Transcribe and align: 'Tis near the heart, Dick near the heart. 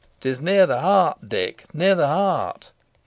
'Tis 0.21 0.41
near 0.41 0.65
the 0.65 0.79
heart, 0.79 1.19
Dick 1.29 1.65
near 1.75 1.93
the 1.93 2.07
heart. 2.07 2.71